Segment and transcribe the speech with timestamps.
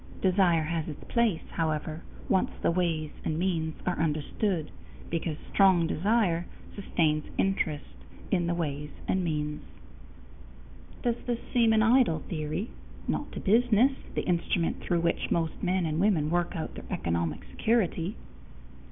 [0.19, 4.71] Desire has its place, however, once the ways and means are understood,
[5.11, 7.85] because strong desire sustains interest
[8.31, 9.61] in the ways and means.
[11.03, 12.69] Does this seem an idle theory?
[13.07, 17.43] Not to business, the instrument through which most men and women work out their economic
[17.51, 18.15] security.